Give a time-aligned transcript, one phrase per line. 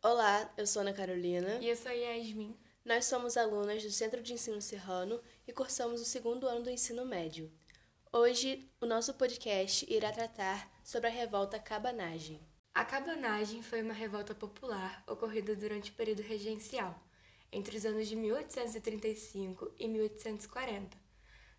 [0.00, 1.58] Olá, eu sou Ana Carolina.
[1.60, 2.56] E eu sou Yasmin.
[2.84, 7.04] Nós somos alunas do Centro de Ensino Serrano e cursamos o segundo ano do ensino
[7.04, 7.50] médio.
[8.12, 12.40] Hoje, o nosso podcast irá tratar sobre a revolta Cabanagem.
[12.72, 16.96] A Cabanagem foi uma revolta popular ocorrida durante o período regencial,
[17.50, 20.96] entre os anos de 1835 e 1840,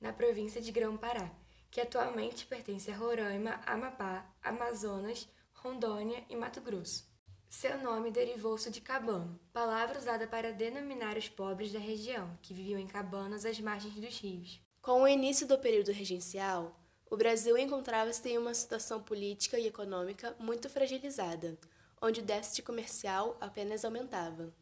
[0.00, 1.30] na província de Grão-Pará,
[1.70, 7.13] que atualmente pertence a Roraima, Amapá, Amazonas, Rondônia e Mato Grosso.
[7.60, 12.80] Seu nome derivou-se de cabano, palavra usada para denominar os pobres da região, que viviam
[12.80, 14.60] em cabanas às margens dos rios.
[14.82, 16.76] Com o início do período regencial,
[17.08, 21.56] o Brasil encontrava-se em uma situação política e econômica muito fragilizada,
[22.02, 24.52] onde o déficit comercial apenas aumentava.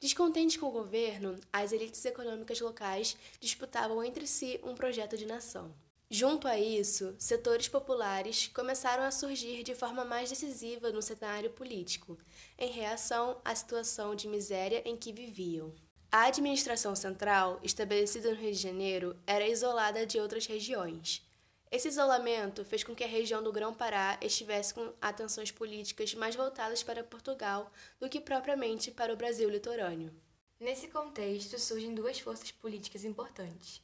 [0.00, 5.70] Descontente com o governo, as elites econômicas locais disputavam entre si um projeto de nação.
[6.14, 12.18] Junto a isso, setores populares começaram a surgir de forma mais decisiva no cenário político,
[12.58, 15.74] em reação à situação de miséria em que viviam.
[16.10, 21.26] A administração central, estabelecida no Rio de Janeiro, era isolada de outras regiões.
[21.70, 26.82] Esse isolamento fez com que a região do Grão-Pará estivesse com atenções políticas mais voltadas
[26.82, 30.12] para Portugal do que propriamente para o Brasil litorâneo.
[30.60, 33.80] Nesse contexto, surgem duas forças políticas importantes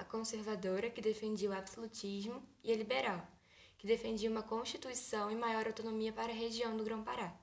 [0.00, 3.26] a conservadora, que defendia o absolutismo, e a liberal,
[3.78, 7.34] que defendia uma constituição e maior autonomia para a região do Grão-Pará.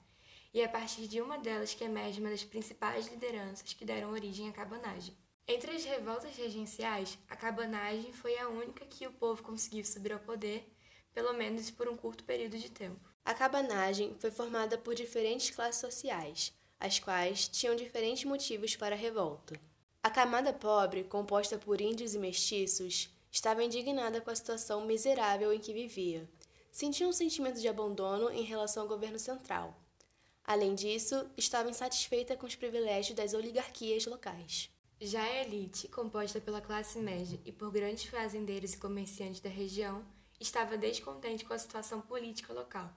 [0.54, 4.12] E é a partir de uma delas que emerge uma das principais lideranças que deram
[4.12, 5.16] origem à cabanagem.
[5.48, 10.20] Entre as revoltas regenciais, a cabanagem foi a única que o povo conseguiu subir ao
[10.20, 10.68] poder,
[11.14, 13.00] pelo menos por um curto período de tempo.
[13.24, 18.98] A cabanagem foi formada por diferentes classes sociais, as quais tinham diferentes motivos para a
[18.98, 19.60] revolta.
[20.04, 25.60] A camada pobre, composta por índios e mestiços, estava indignada com a situação miserável em
[25.60, 26.30] que vivia.
[26.72, 29.76] Sentia um sentimento de abandono em relação ao governo central.
[30.44, 34.70] Além disso, estava insatisfeita com os privilégios das oligarquias locais.
[35.00, 40.06] Já a elite, composta pela classe média e por grandes fazendeiros e comerciantes da região,
[40.40, 42.90] estava descontente com a situação política local,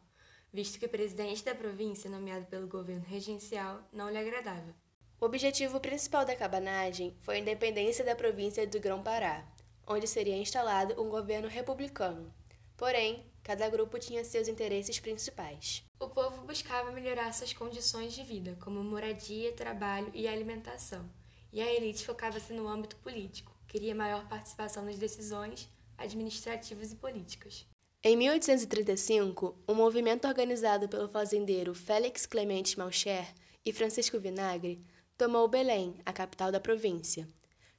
[0.53, 4.75] visto que o presidente da província, nomeado pelo governo regencial, não lhe agradava.
[5.21, 9.45] O objetivo principal da cabanagem foi a independência da província do Grão-Pará,
[9.87, 12.33] onde seria instalado um governo republicano.
[12.75, 15.85] Porém, cada grupo tinha seus interesses principais.
[16.01, 21.07] O povo buscava melhorar suas condições de vida, como moradia, trabalho e alimentação,
[21.53, 27.67] e a elite focava-se no âmbito político, queria maior participação nas decisões administrativas e políticas.
[28.03, 33.35] Em 1835, um movimento organizado pelo fazendeiro Félix Clemente Malcher
[33.67, 34.83] e Francisco Vinagre
[35.21, 37.29] tomou Belém, a capital da província.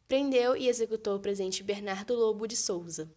[0.08, 3.12] Prendeu e executou o presidente Bernardo Lobo de Souza.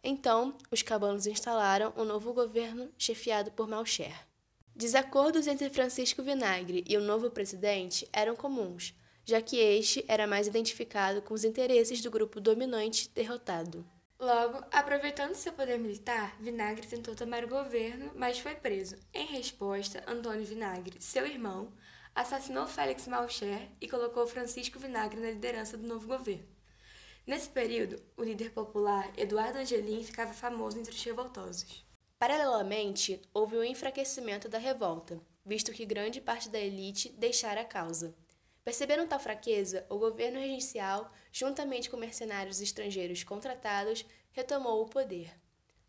[0.00, 4.14] Então, os cabanos instalaram um novo governo chefiado por Malcher.
[4.76, 10.46] Desacordos entre Francisco Vinagre e o novo presidente eram comuns, já que este era mais
[10.46, 13.84] identificado com os interesses do grupo dominante derrotado.
[14.20, 18.94] Logo, aproveitando seu poder militar, Vinagre tentou tomar o governo, mas foi preso.
[19.12, 21.72] Em resposta, Antônio Vinagre, seu irmão,
[22.14, 26.46] assassinou Félix Malcher e colocou Francisco Vinagre na liderança do novo governo.
[27.26, 31.84] Nesse período, o líder popular Eduardo Angelim ficava famoso entre os revoltosos.
[32.18, 37.64] Paralelamente, houve o um enfraquecimento da revolta, visto que grande parte da elite deixara a
[37.64, 38.14] causa.
[38.62, 45.34] Percebendo tal fraqueza, o governo regencial, juntamente com mercenários estrangeiros contratados, retomou o poder.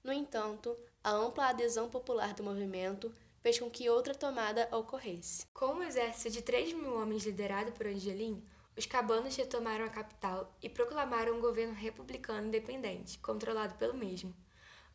[0.03, 3.13] No entanto, a ampla adesão popular do movimento
[3.45, 5.45] fez com que outra tomada ocorresse.
[5.53, 8.43] Com um exército de 3 mil homens liderado por Angelim,
[8.75, 14.35] os cabanos retomaram a capital e proclamaram um governo republicano independente, controlado pelo mesmo.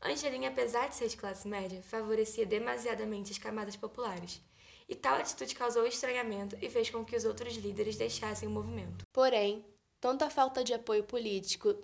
[0.02, 4.42] Angelim, apesar de ser de classe média, favorecia demasiadamente as camadas populares,
[4.88, 9.06] e tal atitude causou estranhamento e fez com que os outros líderes deixassem o movimento.
[9.12, 9.64] Porém,
[10.00, 11.76] tanto a falta de apoio político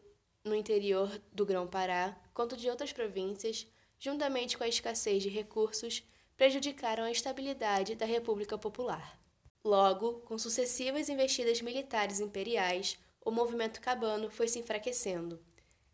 [0.43, 3.69] no interior do Grão-Pará quanto de outras províncias,
[4.01, 6.03] juntamente com a escassez de recursos,
[6.37, 9.19] prejudicaram a estabilidade da República Popular.
[9.65, 15.41] Logo, com sucessivas investidas militares imperiais, o movimento cabano foi se enfraquecendo.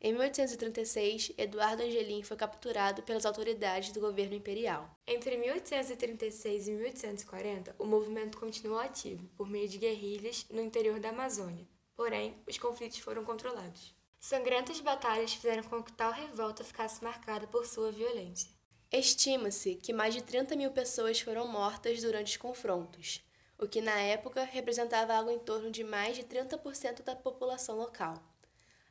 [0.04, 4.90] Em 1836, Eduardo Angelim foi capturado pelas autoridades do governo imperial.
[5.06, 11.10] Entre 1836 e 1840, o movimento continuou ativo, por meio de guerrilhas no interior da
[11.10, 11.68] Amazônia.
[11.94, 13.94] Porém, os conflitos foram controlados.
[14.18, 18.50] Sangrentas batalhas fizeram com que tal revolta ficasse marcada por sua violência.
[18.94, 23.24] Estima-se que mais de 30 mil pessoas foram mortas durante os confrontos,
[23.58, 28.22] o que na época representava algo em torno de mais de 30% da população local.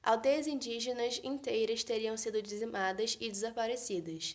[0.01, 4.33] Aldeias indígenas inteiras teriam sido dizimadas e desaparecidas.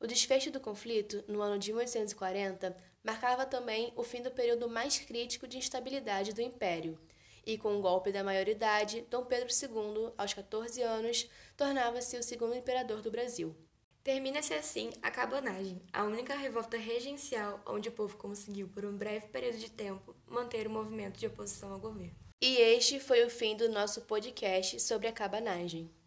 [0.00, 4.98] O desfecho do conflito, no ano de 1840, marcava também o fim do período mais
[4.98, 6.98] crítico de instabilidade do Império,
[7.46, 12.56] e com o golpe da maioridade, Dom Pedro II, aos 14 anos, tornava-se o segundo
[12.56, 13.54] imperador do Brasil.
[14.04, 19.28] Termina-se assim a cabanagem, a única revolta regencial onde o povo conseguiu, por um breve
[19.28, 22.14] período de tempo, manter o movimento de oposição ao governo.
[22.38, 25.90] E este foi o fim do nosso podcast sobre a cabanagem.